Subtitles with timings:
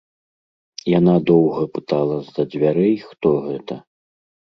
[0.99, 3.79] Яна доўга пытала з-за дзвярэй, хто гэта.